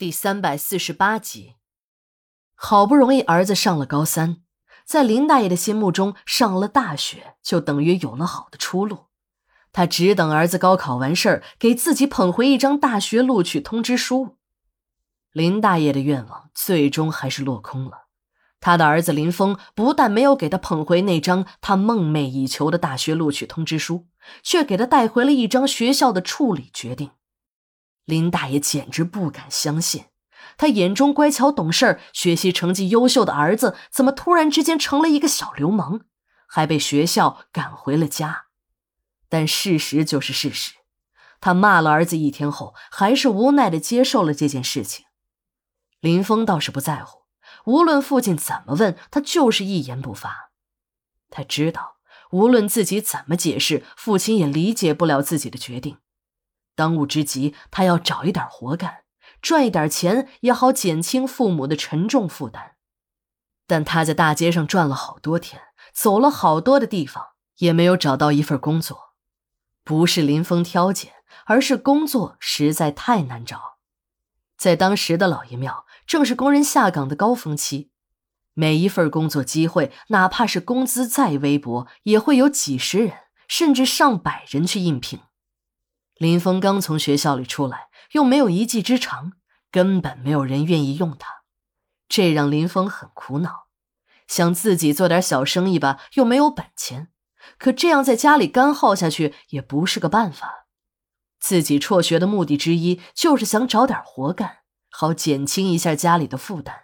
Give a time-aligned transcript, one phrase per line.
[0.00, 1.56] 第三百四十八集，
[2.54, 4.38] 好不容易儿子上了高三，
[4.86, 9.08] 在林大爷的心目中，上了大学就等于有了好的出路。
[9.72, 14.38] 他只等儿子高考完事儿，给自己捧回一张大学录取通知书。
[15.32, 18.06] 林大爷的愿望最终还是落空了。
[18.58, 24.06] 他的儿子林峰不但没有给他捧回那张他梦寐以求的大学录取通知书，
[24.42, 27.10] 却给他带回了一张学校的处理决定。
[28.10, 30.06] 林大爷简直不敢相信，
[30.58, 36.00] 他眼中乖巧懂事、学习成绩优秀的儿子，怎么突然之间成了一个小流氓，
[36.46, 38.46] 还被学校赶回了家。
[39.28, 40.72] 但事实就是事实，
[41.40, 45.06] 他骂了儿子一天后，还是无奈的接受了这件事情。
[46.00, 47.20] 林峰倒是不在乎，
[47.66, 50.50] 无论父亲怎么问，他就是一言不发。
[51.30, 51.98] 他知道，
[52.32, 55.98] 无论自己怎么解释，父亲也理解不了自己的决定。
[56.80, 59.02] 当务之急，他要找一点活干，
[59.42, 62.76] 赚一点钱，也好减轻父母的沉重负担。
[63.66, 65.60] 但他在大街上转了好多天，
[65.92, 69.12] 走了好多的地方，也没有找到一份工作。
[69.84, 71.12] 不是林峰挑拣，
[71.44, 73.76] 而是工作实在太难找。
[74.56, 77.90] 在当时的老爷庙，正是工人下岗的高峰期，
[78.54, 83.12] 每一份工作机会，哪怕是工资再微薄，也会有几十人
[83.46, 85.20] 甚至上百人去应聘。
[86.20, 89.32] 林峰刚从学校里出来，又没有一技之长，
[89.70, 91.44] 根本没有人愿意用他，
[92.10, 93.68] 这让林峰很苦恼。
[94.28, 97.08] 想自己做点小生意吧，又没有本钱，
[97.56, 100.66] 可这样在家里干耗下去也不是个办法。
[101.38, 104.58] 自己辍学的目的之一，就是想找点活干，
[104.90, 106.82] 好减轻一下家里的负担。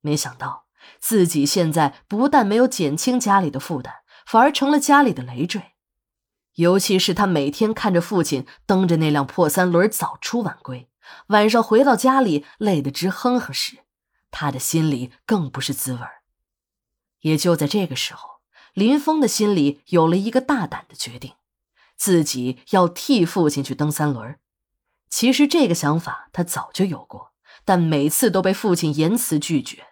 [0.00, 0.64] 没想到
[0.98, 3.94] 自己现在不但没有减轻家里的负担，
[4.26, 5.62] 反而成了家里的累赘。
[6.58, 10.90] 尤其是他每天看着父亲蹬着那辆破三轮早出晚归，
[11.28, 13.84] 晚上回到家里累得直哼哼时，
[14.32, 16.00] 他的心里更不是滋味
[17.20, 18.40] 也就在这个时候，
[18.74, 21.34] 林峰的心里有了一个大胆的决定，
[21.96, 24.40] 自己要替父亲去蹬三轮。
[25.08, 27.32] 其实这个想法他早就有过，
[27.64, 29.86] 但每次都被父亲严词拒绝。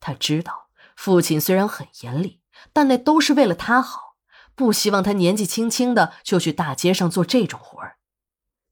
[0.00, 2.40] 他知道父亲虽然很严厉，
[2.72, 4.13] 但那都是为了他好。
[4.54, 7.98] 不希望他年纪轻轻的就去大街上做这种活儿。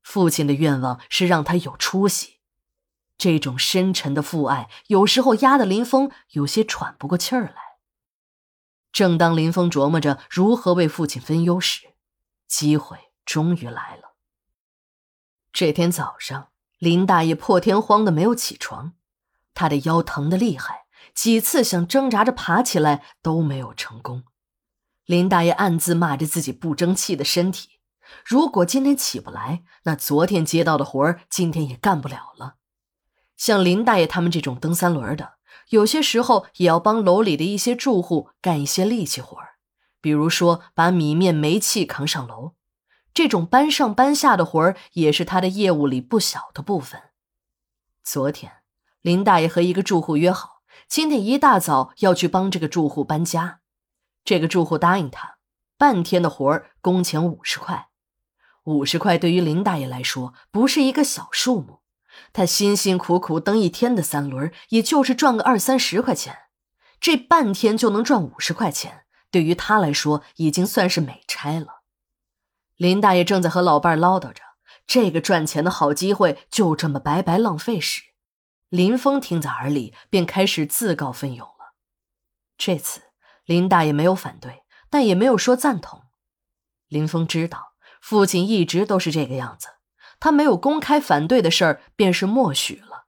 [0.02, 2.40] 父亲的愿望是让他有出息，
[3.16, 7.54] 这种深沉的父爱有时候压得林峰有些喘不过气儿来。
[8.90, 11.94] 正当林峰琢磨着如何为父亲分忧时，
[12.46, 14.16] 机会终于来了。
[15.52, 18.94] 这天早上，林大爷破天荒的没有起床，
[19.54, 24.24] 他的腰疼得厉害，几次想挣扎着爬起来都没有成功。
[25.06, 27.80] 林大爷暗自骂着自己不争气的身体。
[28.24, 32.56] 如果今天起不来，那昨天接到的活儿今天也干不了了。
[33.36, 35.34] 像林大爷他们这种蹬三轮的，
[35.70, 39.54] 有些时候也要帮楼里的一些住户干一些力气活儿，
[40.00, 42.52] 比如说把米面煤气扛上楼。
[43.14, 47.00] 这种搬上搬下的活儿也是他的业务里不小的部分。
[48.04, 48.52] 昨天，
[49.00, 53.61] 林大爷和一个住户约好，今天一大早要去帮这个住户搬家。
[54.24, 55.36] 这个住户答应他，
[55.76, 57.88] 半天的活儿工钱五十块，
[58.64, 61.80] 五十块对于林大爷来说不是一个小数目。
[62.32, 66.36] 他辛辛苦苦蹬一天的三轮，也就是赚个二三十块钱，
[67.00, 71.82] 这半天就能赚五十块钱，对于他来说已经算是美差了。
[72.76, 74.42] 林大爷正在和老伴唠叨着
[74.86, 78.02] 这个赚钱的好机会就这么白白浪费时，
[78.68, 81.74] 林峰听在耳里，便开始自告奋勇了。
[82.58, 83.11] 这次。
[83.44, 86.02] 林大爷没有反对，但也没有说赞同。
[86.88, 89.68] 林峰知道父亲一直都是这个样子，
[90.20, 93.06] 他没有公开反对的事儿便是默许了。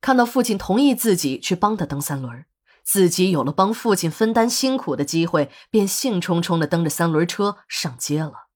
[0.00, 2.44] 看到父亲同意自己去帮他蹬三轮，
[2.82, 8.48] 自己有了帮父亲分担辛苦的机会，便兴冲冲地蹬着三轮车上街了。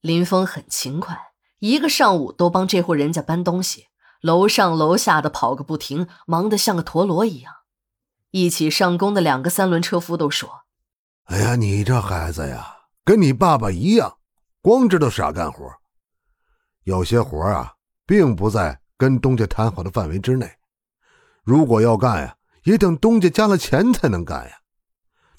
[0.00, 1.18] 林峰很勤快，
[1.58, 3.88] 一个上午都帮这户人家搬东西，
[4.20, 7.52] 楼上楼下的跑个不停，忙得像个陀螺一样。
[8.30, 10.64] 一起上工的两个三轮车夫都说
[11.24, 14.18] ：“哎呀，你这孩子呀，跟你爸爸一样，
[14.60, 15.64] 光知道傻干活。
[16.84, 17.74] 有些活啊，
[18.04, 20.50] 并不在跟东家谈好的范围之内。
[21.42, 24.58] 如果要干呀，也等东家加了钱才能干呀。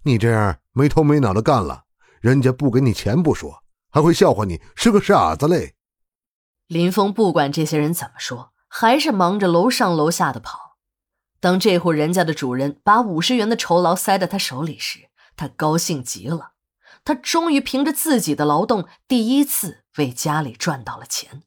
[0.03, 1.83] 你这样没头没脑的干了，
[2.21, 5.75] 人家不给你钱不说，还会笑话你是个傻子嘞。”
[6.67, 10.66] 林峰不管这些人怎么说，还是忙着楼上楼下的跑。
[11.39, 16.53] 当这户人家的主人把五十元的酬劳塞到他手里时，他高兴极了。
[17.03, 21.43] 他终于凭着自己的劳动，第一次为家里赚到了钱。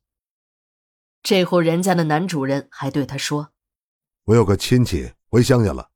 [1.22, 3.50] 这户人家的男主人还对他说
[4.24, 5.90] ：“我有个亲戚回乡下了，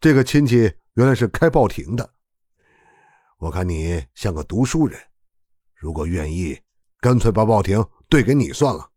[0.00, 2.14] 这个亲戚原来是开报亭的。
[3.38, 4.98] 我看你像个读书人，
[5.74, 6.60] 如果愿意，
[7.00, 8.92] 干脆把报亭兑给你算了。”